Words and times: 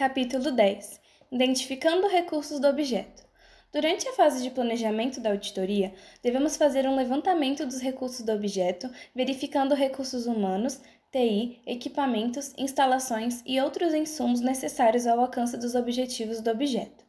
Capítulo 0.00 0.50
10 0.50 0.98
Identificando 1.30 2.08
recursos 2.08 2.58
do 2.58 2.66
objeto. 2.66 3.22
Durante 3.70 4.08
a 4.08 4.14
fase 4.14 4.42
de 4.42 4.50
planejamento 4.50 5.20
da 5.20 5.28
auditoria, 5.28 5.92
devemos 6.22 6.56
fazer 6.56 6.88
um 6.88 6.96
levantamento 6.96 7.66
dos 7.66 7.82
recursos 7.82 8.24
do 8.24 8.32
objeto, 8.32 8.88
verificando 9.14 9.74
recursos 9.74 10.24
humanos, 10.24 10.80
TI, 11.12 11.60
equipamentos, 11.66 12.54
instalações 12.56 13.42
e 13.44 13.60
outros 13.60 13.92
insumos 13.92 14.40
necessários 14.40 15.06
ao 15.06 15.20
alcance 15.20 15.58
dos 15.58 15.74
objetivos 15.74 16.40
do 16.40 16.50
objeto. 16.50 17.04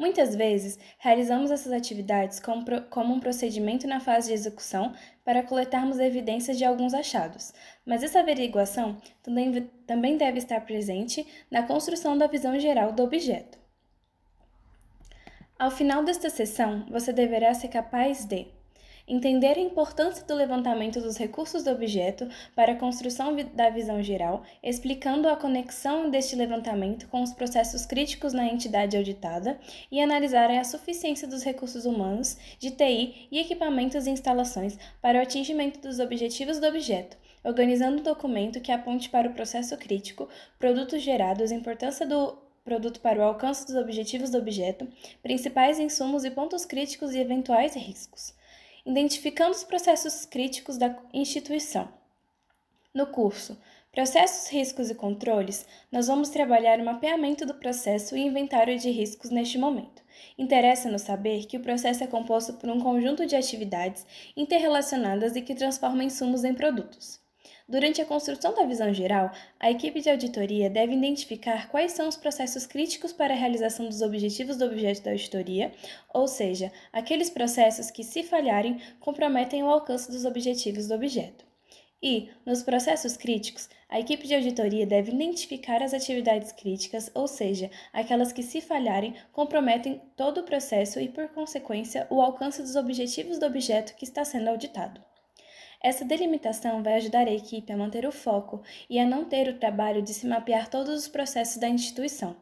Muitas 0.00 0.34
vezes, 0.34 0.78
realizamos 0.98 1.50
essas 1.50 1.74
atividades 1.74 2.40
como, 2.40 3.12
um 3.12 3.20
procedimento 3.20 3.86
na 3.86 4.00
fase 4.00 4.28
de 4.28 4.32
execução 4.32 4.94
para 5.22 5.42
coletarmos 5.42 5.98
evidências 5.98 6.56
de 6.56 6.64
alguns 6.64 6.94
achados, 6.94 7.52
mas 7.84 8.02
essa 8.02 8.20
averiguação 8.20 8.96
também 9.22 10.16
deve 10.16 10.38
estar 10.38 10.62
presente 10.62 11.26
na 11.50 11.64
construção 11.64 12.16
da 12.16 12.26
visão 12.26 12.58
geral 12.58 12.92
do 12.92 13.02
objeto. 13.02 13.58
Ao 15.58 15.70
final 15.70 16.02
desta 16.02 16.30
sessão, 16.30 16.86
você 16.88 17.12
deverá 17.12 17.52
ser 17.52 17.68
capaz 17.68 18.24
de 18.24 18.46
entender 19.06 19.56
a 19.56 19.60
importância 19.60 20.24
do 20.24 20.34
levantamento 20.34 21.00
dos 21.00 21.16
recursos 21.16 21.64
do 21.64 21.70
objeto 21.70 22.28
para 22.54 22.72
a 22.72 22.76
construção 22.76 23.34
da 23.54 23.70
visão 23.70 24.02
geral, 24.02 24.42
explicando 24.62 25.28
a 25.28 25.36
conexão 25.36 26.10
deste 26.10 26.36
levantamento 26.36 27.08
com 27.08 27.22
os 27.22 27.32
processos 27.32 27.86
críticos 27.86 28.32
na 28.32 28.46
entidade 28.46 28.96
auditada 28.96 29.58
e 29.90 30.00
analisar 30.00 30.50
a 30.50 30.64
suficiência 30.64 31.26
dos 31.26 31.42
recursos 31.42 31.84
humanos, 31.84 32.36
de 32.58 32.70
TI 32.70 33.28
e 33.30 33.38
equipamentos 33.38 34.06
e 34.06 34.10
instalações 34.10 34.78
para 35.00 35.18
o 35.18 35.22
atingimento 35.22 35.80
dos 35.80 35.98
objetivos 35.98 36.58
do 36.58 36.66
objeto, 36.66 37.16
organizando 37.44 38.00
um 38.00 38.04
documento 38.04 38.60
que 38.60 38.72
aponte 38.72 39.08
para 39.08 39.28
o 39.28 39.34
processo 39.34 39.76
crítico, 39.76 40.28
produtos 40.58 41.02
gerados, 41.02 41.50
importância 41.50 42.06
do 42.06 42.38
produto 42.64 43.00
para 43.00 43.18
o 43.18 43.22
alcance 43.22 43.66
dos 43.66 43.74
objetivos 43.74 44.30
do 44.30 44.38
objeto, 44.38 44.86
principais 45.22 45.78
insumos 45.78 46.24
e 46.24 46.30
pontos 46.30 46.64
críticos 46.64 47.14
e 47.14 47.18
eventuais 47.18 47.74
riscos 47.74 48.38
identificando 48.84 49.52
os 49.52 49.64
processos 49.64 50.24
críticos 50.24 50.76
da 50.78 50.96
instituição. 51.12 51.88
No 52.94 53.06
curso 53.06 53.56
Processos, 53.92 54.48
Riscos 54.48 54.88
e 54.88 54.94
Controles, 54.94 55.66
nós 55.90 56.06
vamos 56.06 56.28
trabalhar 56.28 56.78
o 56.78 56.84
mapeamento 56.84 57.44
do 57.44 57.54
processo 57.54 58.16
e 58.16 58.20
inventário 58.20 58.78
de 58.78 58.88
riscos 58.88 59.30
neste 59.30 59.58
momento. 59.58 60.00
Interessa-nos 60.38 61.02
saber 61.02 61.46
que 61.46 61.56
o 61.56 61.60
processo 61.60 62.04
é 62.04 62.06
composto 62.06 62.52
por 62.52 62.70
um 62.70 62.78
conjunto 62.78 63.26
de 63.26 63.34
atividades 63.34 64.06
interrelacionadas 64.36 65.34
e 65.34 65.42
que 65.42 65.56
transformam 65.56 66.02
insumos 66.02 66.44
em 66.44 66.54
produtos. 66.54 67.20
Durante 67.70 68.02
a 68.02 68.04
construção 68.04 68.52
da 68.52 68.66
visão 68.66 68.92
geral, 68.92 69.30
a 69.60 69.70
equipe 69.70 70.00
de 70.00 70.10
auditoria 70.10 70.68
deve 70.68 70.92
identificar 70.92 71.68
quais 71.68 71.92
são 71.92 72.08
os 72.08 72.16
processos 72.16 72.66
críticos 72.66 73.12
para 73.12 73.32
a 73.32 73.36
realização 73.36 73.86
dos 73.86 74.02
objetivos 74.02 74.56
do 74.56 74.64
objeto 74.64 75.04
da 75.04 75.12
auditoria, 75.12 75.70
ou 76.12 76.26
seja, 76.26 76.72
aqueles 76.92 77.30
processos 77.30 77.88
que, 77.88 78.02
se 78.02 78.24
falharem, 78.24 78.80
comprometem 78.98 79.62
o 79.62 79.70
alcance 79.70 80.10
dos 80.10 80.24
objetivos 80.24 80.88
do 80.88 80.94
objeto. 80.94 81.44
E, 82.02 82.30
nos 82.44 82.60
processos 82.60 83.16
críticos, 83.16 83.68
a 83.88 84.00
equipe 84.00 84.26
de 84.26 84.34
auditoria 84.34 84.84
deve 84.84 85.12
identificar 85.12 85.80
as 85.80 85.94
atividades 85.94 86.50
críticas, 86.50 87.08
ou 87.14 87.28
seja, 87.28 87.70
aquelas 87.92 88.32
que, 88.32 88.42
se 88.42 88.60
falharem, 88.60 89.14
comprometem 89.30 90.02
todo 90.16 90.40
o 90.40 90.44
processo 90.44 90.98
e, 90.98 91.08
por 91.08 91.28
consequência, 91.28 92.04
o 92.10 92.20
alcance 92.20 92.62
dos 92.62 92.74
objetivos 92.74 93.38
do 93.38 93.46
objeto 93.46 93.94
que 93.94 94.04
está 94.04 94.24
sendo 94.24 94.48
auditado. 94.48 95.00
Essa 95.82 96.04
delimitação 96.04 96.82
vai 96.82 96.94
ajudar 96.94 97.26
a 97.26 97.32
equipe 97.32 97.72
a 97.72 97.76
manter 97.76 98.06
o 98.06 98.12
foco 98.12 98.62
e 98.88 98.98
a 98.98 99.06
não 99.06 99.24
ter 99.24 99.48
o 99.48 99.58
trabalho 99.58 100.02
de 100.02 100.12
se 100.12 100.26
mapear 100.26 100.68
todos 100.68 100.94
os 100.94 101.08
processos 101.08 101.56
da 101.56 101.68
instituição. 101.68 102.36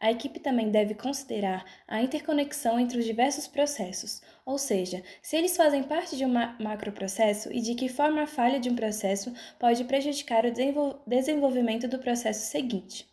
A 0.00 0.10
equipe 0.10 0.40
também 0.40 0.70
deve 0.70 0.94
considerar 0.94 1.64
a 1.86 2.00
interconexão 2.00 2.80
entre 2.80 2.98
os 2.98 3.04
diversos 3.04 3.46
processos, 3.46 4.22
ou 4.46 4.56
seja, 4.56 5.02
se 5.20 5.36
eles 5.36 5.56
fazem 5.56 5.82
parte 5.82 6.16
de 6.16 6.24
um 6.24 6.32
macroprocesso 6.32 7.52
e 7.52 7.60
de 7.60 7.74
que 7.74 7.88
forma 7.88 8.22
a 8.22 8.26
falha 8.26 8.58
de 8.58 8.70
um 8.70 8.76
processo 8.76 9.34
pode 9.58 9.84
prejudicar 9.84 10.44
o 10.46 11.00
desenvolvimento 11.06 11.86
do 11.88 11.98
processo 11.98 12.50
seguinte. 12.50 13.06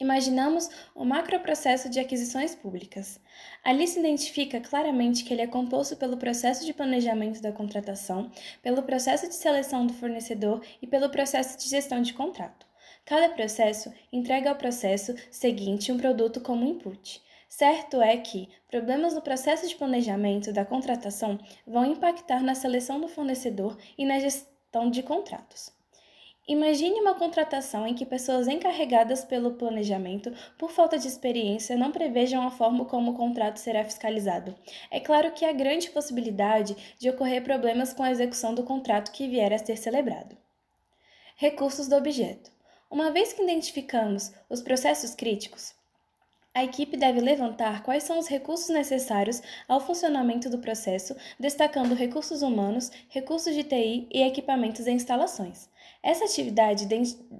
Imaginamos 0.00 0.70
o 0.94 1.04
macroprocesso 1.04 1.90
de 1.90 2.00
aquisições 2.00 2.54
públicas. 2.54 3.20
Ali 3.62 3.86
se 3.86 3.98
identifica 3.98 4.58
claramente 4.58 5.22
que 5.22 5.34
ele 5.34 5.42
é 5.42 5.46
composto 5.46 5.94
pelo 5.94 6.16
processo 6.16 6.64
de 6.64 6.72
planejamento 6.72 7.42
da 7.42 7.52
contratação, 7.52 8.30
pelo 8.62 8.82
processo 8.82 9.28
de 9.28 9.34
seleção 9.34 9.86
do 9.86 9.92
fornecedor 9.92 10.64
e 10.80 10.86
pelo 10.86 11.10
processo 11.10 11.58
de 11.58 11.68
gestão 11.68 12.00
de 12.00 12.14
contrato. 12.14 12.66
Cada 13.04 13.28
processo 13.28 13.92
entrega 14.10 14.48
ao 14.48 14.56
processo 14.56 15.14
seguinte 15.30 15.92
um 15.92 15.98
produto 15.98 16.40
como 16.40 16.64
input. 16.64 17.22
Certo 17.46 18.00
é 18.00 18.16
que 18.16 18.48
problemas 18.68 19.12
no 19.12 19.20
processo 19.20 19.68
de 19.68 19.74
planejamento 19.74 20.50
da 20.50 20.64
contratação 20.64 21.38
vão 21.66 21.84
impactar 21.84 22.42
na 22.42 22.54
seleção 22.54 23.02
do 23.02 23.08
fornecedor 23.08 23.76
e 23.98 24.06
na 24.06 24.18
gestão 24.18 24.90
de 24.90 25.02
contratos. 25.02 25.78
Imagine 26.50 27.00
uma 27.00 27.14
contratação 27.14 27.86
em 27.86 27.94
que 27.94 28.04
pessoas 28.04 28.48
encarregadas 28.48 29.24
pelo 29.24 29.52
planejamento, 29.52 30.32
por 30.58 30.72
falta 30.72 30.98
de 30.98 31.06
experiência, 31.06 31.76
não 31.76 31.92
prevejam 31.92 32.42
a 32.42 32.50
forma 32.50 32.84
como 32.86 33.12
o 33.12 33.14
contrato 33.14 33.58
será 33.58 33.84
fiscalizado. 33.84 34.52
É 34.90 34.98
claro 34.98 35.30
que 35.30 35.44
há 35.44 35.52
grande 35.52 35.90
possibilidade 35.90 36.76
de 36.98 37.08
ocorrer 37.08 37.44
problemas 37.44 37.92
com 37.92 38.02
a 38.02 38.10
execução 38.10 38.52
do 38.52 38.64
contrato 38.64 39.12
que 39.12 39.28
vier 39.28 39.52
a 39.52 39.58
ser 39.58 39.76
celebrado. 39.76 40.36
Recursos 41.36 41.86
do 41.86 41.94
objeto. 41.94 42.50
Uma 42.90 43.12
vez 43.12 43.32
que 43.32 43.44
identificamos 43.44 44.32
os 44.48 44.60
processos 44.60 45.14
críticos, 45.14 45.72
a 46.52 46.64
equipe 46.64 46.96
deve 46.96 47.20
levantar 47.20 47.84
quais 47.84 48.02
são 48.02 48.18
os 48.18 48.26
recursos 48.26 48.70
necessários 48.70 49.40
ao 49.68 49.78
funcionamento 49.78 50.50
do 50.50 50.58
processo, 50.58 51.14
destacando 51.38 51.94
recursos 51.94 52.42
humanos, 52.42 52.90
recursos 53.08 53.54
de 53.54 53.62
TI 53.62 54.08
e 54.10 54.22
equipamentos 54.22 54.88
e 54.88 54.90
instalações. 54.90 55.69
Essa 56.02 56.24
atividade 56.24 56.86
de 56.86 56.94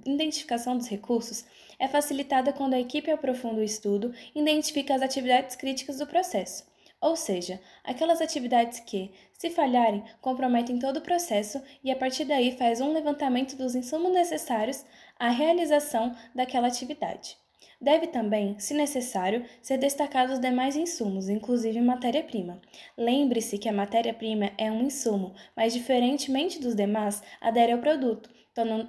identificação 0.05 0.77
dos 0.77 0.87
recursos 0.87 1.43
é 1.79 1.87
facilitada 1.87 2.53
quando 2.53 2.75
a 2.75 2.79
equipe 2.79 3.09
aprofunda 3.09 3.59
o 3.59 3.63
estudo 3.63 4.13
e 4.35 4.39
identifica 4.39 4.93
as 4.93 5.01
atividades 5.01 5.55
críticas 5.55 5.97
do 5.97 6.05
processo, 6.05 6.63
ou 7.01 7.15
seja, 7.15 7.59
aquelas 7.83 8.21
atividades 8.21 8.79
que, 8.79 9.11
se 9.33 9.49
falharem, 9.49 10.03
comprometem 10.21 10.77
todo 10.77 10.97
o 10.97 11.01
processo 11.01 11.59
e 11.83 11.89
a 11.89 11.95
partir 11.95 12.25
daí 12.25 12.55
faz 12.55 12.79
um 12.79 12.93
levantamento 12.93 13.55
dos 13.55 13.73
insumos 13.73 14.13
necessários 14.13 14.85
à 15.17 15.29
realização 15.29 16.15
daquela 16.35 16.67
atividade. 16.67 17.35
Deve 17.81 18.05
também, 18.05 18.59
se 18.59 18.75
necessário, 18.75 19.43
ser 19.59 19.79
destacado 19.79 20.33
os 20.33 20.39
demais 20.39 20.75
insumos, 20.75 21.27
inclusive 21.27 21.81
matéria-prima. 21.81 22.61
Lembre-se 22.95 23.57
que 23.57 23.67
a 23.67 23.73
matéria-prima 23.73 24.51
é 24.55 24.71
um 24.71 24.83
insumo, 24.83 25.33
mas 25.57 25.73
diferentemente 25.73 26.59
dos 26.59 26.75
demais, 26.75 27.23
adere 27.41 27.71
ao 27.71 27.79
produto, 27.79 28.29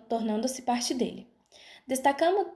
tornando-se 0.08 0.62
parte 0.62 0.94
dele. 0.94 1.26
Destacamos 1.86 2.46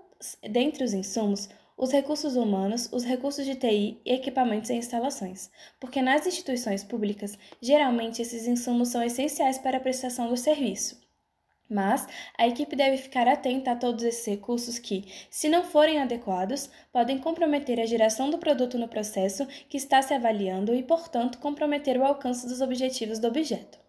dentre 0.43 0.85
os 0.85 0.93
insumos 0.93 1.49
os 1.77 1.93
recursos 1.93 2.37
humanos, 2.37 2.89
os 2.91 3.05
recursos 3.05 3.45
de 3.45 3.55
TI 3.55 4.01
e 4.05 4.15
equipamentos 4.15 4.71
e 4.71 4.75
instalações, 4.75 5.51
porque 5.79 6.01
nas 6.01 6.27
instituições 6.27 6.83
públicas, 6.83 7.39
geralmente 7.61 8.23
esses 8.23 8.47
insumos 8.47 8.89
são 8.89 9.03
essenciais 9.03 9.59
para 9.59 9.77
a 9.77 9.81
prestação 9.81 10.29
do 10.29 10.37
serviço. 10.39 11.05
Mas 11.69 12.07
a 12.39 12.47
equipe 12.47 12.75
deve 12.77 12.97
ficar 12.97 13.29
atenta 13.29 13.73
a 13.73 13.77
todos 13.77 14.05
esses 14.05 14.25
recursos 14.25 14.79
que, 14.79 15.05
se 15.29 15.49
não 15.49 15.65
forem 15.65 15.99
adequados, 15.99 16.71
podem 16.93 17.19
comprometer 17.19 17.81
a 17.81 17.87
geração 17.87 18.31
do 18.31 18.39
produto 18.39 18.79
no 18.79 18.89
processo 18.89 19.45
que 19.69 19.77
está 19.77 20.01
se 20.01 20.15
avaliando 20.15 20.75
e, 20.75 20.83
portanto, 20.83 21.39
comprometer 21.39 21.99
o 21.99 22.05
alcance 22.05 22.47
dos 22.47 22.61
objetivos 22.61 23.19
do 23.19 23.27
objeto. 23.27 23.86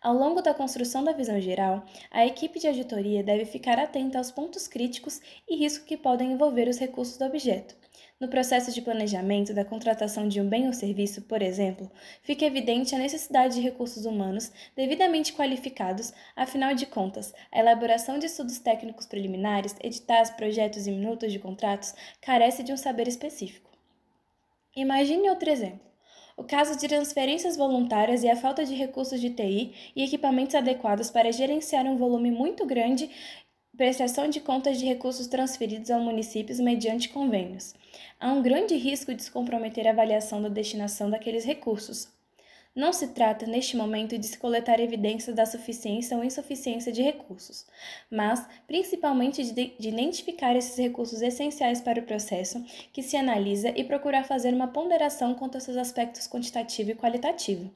Ao 0.00 0.14
longo 0.14 0.40
da 0.40 0.54
construção 0.54 1.04
da 1.04 1.12
visão 1.12 1.40
geral, 1.40 1.84
a 2.10 2.24
equipe 2.24 2.58
de 2.58 2.66
auditoria 2.66 3.22
deve 3.22 3.44
ficar 3.44 3.78
atenta 3.78 4.18
aos 4.18 4.30
pontos 4.30 4.66
críticos 4.66 5.20
e 5.48 5.56
riscos 5.56 5.86
que 5.86 5.96
podem 5.96 6.32
envolver 6.32 6.68
os 6.68 6.78
recursos 6.78 7.18
do 7.18 7.24
objeto 7.24 7.76
no 8.20 8.28
processo 8.28 8.70
de 8.70 8.82
planejamento 8.82 9.54
da 9.54 9.64
contratação 9.64 10.28
de 10.28 10.40
um 10.42 10.46
bem 10.46 10.66
ou 10.66 10.74
serviço, 10.74 11.22
por 11.22 11.40
exemplo, 11.40 11.90
fica 12.22 12.44
evidente 12.44 12.94
a 12.94 12.98
necessidade 12.98 13.54
de 13.54 13.62
recursos 13.62 14.04
humanos 14.04 14.52
devidamente 14.76 15.32
qualificados, 15.32 16.12
afinal 16.36 16.74
de 16.74 16.84
contas, 16.84 17.32
a 17.50 17.58
elaboração 17.58 18.18
de 18.18 18.26
estudos 18.26 18.58
técnicos 18.58 19.06
preliminares, 19.06 19.74
editais, 19.82 20.28
projetos 20.30 20.86
e 20.86 20.90
minutos 20.90 21.32
de 21.32 21.38
contratos 21.38 21.94
carece 22.20 22.62
de 22.62 22.74
um 22.74 22.76
saber 22.76 23.08
específico. 23.08 23.70
Imagine 24.76 25.30
outro 25.30 25.48
exemplo. 25.48 25.89
O 26.40 26.44
caso 26.44 26.74
de 26.74 26.88
transferências 26.88 27.54
voluntárias 27.54 28.22
e 28.22 28.28
a 28.30 28.34
falta 28.34 28.64
de 28.64 28.74
recursos 28.74 29.20
de 29.20 29.28
TI 29.28 29.74
e 29.94 30.02
equipamentos 30.02 30.54
adequados 30.54 31.10
para 31.10 31.30
gerenciar 31.30 31.84
um 31.84 31.98
volume 31.98 32.30
muito 32.30 32.64
grande 32.64 33.10
prestação 33.76 34.26
de 34.26 34.40
contas 34.40 34.78
de 34.78 34.86
recursos 34.86 35.26
transferidos 35.26 35.90
ao 35.90 36.00
municípios 36.00 36.58
mediante 36.58 37.10
convênios. 37.10 37.74
Há 38.18 38.32
um 38.32 38.40
grande 38.40 38.74
risco 38.74 39.14
de 39.14 39.22
se 39.22 39.30
comprometer 39.30 39.86
a 39.86 39.90
avaliação 39.90 40.40
da 40.40 40.48
destinação 40.48 41.10
daqueles 41.10 41.44
recursos. 41.44 42.08
Não 42.74 42.92
se 42.92 43.08
trata, 43.08 43.46
neste 43.46 43.76
momento, 43.76 44.16
de 44.16 44.26
se 44.26 44.38
coletar 44.38 44.78
evidências 44.78 45.34
da 45.34 45.44
suficiência 45.44 46.16
ou 46.16 46.22
insuficiência 46.22 46.92
de 46.92 47.02
recursos, 47.02 47.66
mas 48.08 48.46
principalmente 48.66 49.42
de, 49.42 49.74
de, 49.76 49.88
identificar 49.88 50.54
esses 50.54 50.78
recursos 50.78 51.20
essenciais 51.20 51.80
para 51.80 51.98
o 51.98 52.04
processo 52.04 52.64
que 52.92 53.02
se 53.02 53.16
analisa 53.16 53.70
e 53.70 53.82
procurar 53.82 54.22
fazer 54.22 54.54
uma 54.54 54.68
ponderação 54.68 55.34
quanto 55.34 55.56
aos 55.56 55.64
seus 55.64 55.76
aspectos 55.76 56.28
quantitativo 56.28 56.92
e 56.92 56.94
qualitativo. 56.94 57.72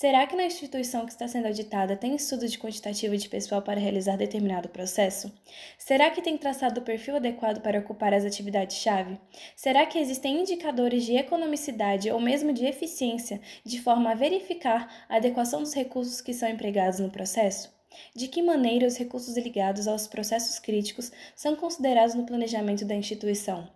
Será 0.00 0.26
que 0.26 0.34
na 0.34 0.46
instituição 0.46 1.04
que 1.04 1.12
está 1.12 1.28
sendo 1.28 1.44
auditada 1.44 1.94
tem 1.94 2.16
estudo 2.16 2.48
de 2.48 2.58
quantitativo 2.58 3.14
de 3.18 3.28
pessoal 3.28 3.60
para 3.60 3.78
realizar 3.78 4.16
determinado 4.16 4.70
processo? 4.70 5.30
Será 5.76 6.10
que 6.10 6.22
tem 6.22 6.38
traçado 6.38 6.80
o 6.80 6.82
perfil 6.82 7.16
adequado 7.16 7.60
para 7.60 7.80
ocupar 7.80 8.14
as 8.14 8.24
atividades-chave? 8.24 9.20
Será 9.54 9.84
que 9.84 9.98
existem 9.98 10.40
indicadores 10.40 11.04
de 11.04 11.16
economicidade 11.16 12.10
ou 12.10 12.18
mesmo 12.18 12.50
de 12.50 12.64
eficiência 12.64 13.42
de 13.62 13.78
forma 13.78 14.12
a 14.12 14.14
verificar 14.14 15.04
a 15.06 15.16
adequação 15.16 15.60
dos 15.60 15.74
recursos 15.74 16.22
que 16.22 16.32
são 16.32 16.48
empregados 16.48 16.98
no 16.98 17.10
processo? 17.10 17.70
De 18.16 18.26
que 18.26 18.40
maneira 18.40 18.86
os 18.86 18.96
recursos 18.96 19.36
ligados 19.36 19.86
aos 19.86 20.06
processos 20.06 20.58
críticos 20.58 21.12
são 21.36 21.54
considerados 21.54 22.14
no 22.14 22.24
planejamento 22.24 22.86
da 22.86 22.94
instituição? 22.94 23.68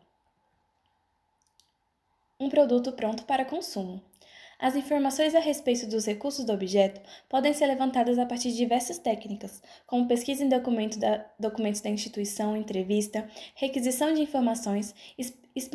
Um 2.40 2.48
produto 2.48 2.92
pronto 2.92 3.24
para 3.26 3.44
consumo. 3.44 4.02
As 4.58 4.76
informações 4.76 5.34
a 5.34 5.40
respeito 5.40 5.86
dos 5.86 6.06
recursos 6.06 6.44
do 6.44 6.52
objeto 6.52 7.00
podem 7.28 7.52
ser 7.52 7.66
levantadas 7.66 8.18
a 8.18 8.26
partir 8.26 8.50
de 8.50 8.56
diversas 8.56 8.98
técnicas, 8.98 9.62
como 9.86 10.06
pesquisa 10.06 10.44
em 10.44 10.48
documento 10.48 10.98
da, 10.98 11.24
documentos 11.38 11.80
da 11.80 11.90
instituição, 11.90 12.56
entrevista, 12.56 13.28
requisição 13.54 14.12
de 14.14 14.22
informações, 14.22 14.94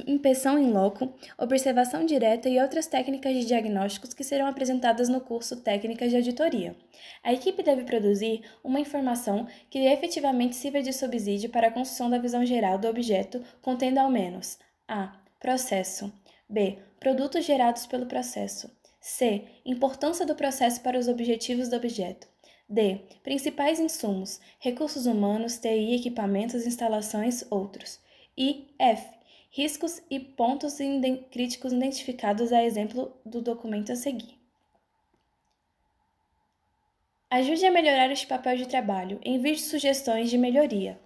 inspeção 0.07 0.57
em 0.57 0.71
loco, 0.71 1.13
observação 1.37 2.05
direta 2.05 2.49
e 2.49 2.59
outras 2.59 2.87
técnicas 2.87 3.33
de 3.33 3.45
diagnósticos 3.45 4.13
que 4.13 4.23
serão 4.23 4.47
apresentadas 4.47 5.07
no 5.07 5.21
curso 5.21 5.61
Técnicas 5.61 6.09
de 6.09 6.17
Auditoria. 6.17 6.75
A 7.23 7.33
equipe 7.33 7.63
deve 7.63 7.83
produzir 7.83 8.41
uma 8.63 8.79
informação 8.79 9.47
que 9.69 9.79
efetivamente 9.79 10.55
sirva 10.55 10.81
de 10.81 10.91
subsídio 10.91 11.49
para 11.49 11.67
a 11.67 11.71
construção 11.71 12.09
da 12.09 12.17
visão 12.17 12.45
geral 12.45 12.77
do 12.77 12.87
objeto, 12.87 13.41
contendo 13.61 13.99
ao 13.99 14.09
menos 14.09 14.57
a. 14.87 15.19
Processo 15.39 16.11
B. 16.49 16.79
Produtos 16.99 17.45
gerados 17.45 17.85
pelo 17.85 18.07
processo. 18.07 18.75
C. 18.99 19.45
Importância 19.63 20.25
do 20.25 20.33
processo 20.33 20.81
para 20.81 20.97
os 20.97 21.07
objetivos 21.07 21.69
do 21.69 21.75
objeto. 21.75 22.27
D. 22.67 23.01
Principais 23.21 23.79
insumos, 23.79 24.39
recursos 24.59 25.05
humanos, 25.05 25.59
TI, 25.59 25.95
equipamentos, 25.95 26.65
instalações, 26.65 27.45
outros. 27.51 27.99
E 28.35 28.73
F. 28.79 29.07
Riscos 29.51 30.01
e 30.09 30.19
pontos 30.19 30.77
críticos 31.31 31.71
identificados 31.71 32.51
a 32.51 32.63
exemplo 32.63 33.15
do 33.25 33.41
documento 33.41 33.91
a 33.91 33.95
seguir. 33.95 34.39
Ajude 37.29 37.65
a 37.65 37.71
melhorar 37.71 38.11
este 38.11 38.25
papel 38.25 38.57
de 38.57 38.67
trabalho. 38.67 39.19
Envie 39.23 39.57
sugestões 39.57 40.31
de 40.31 40.37
melhoria. 40.37 40.99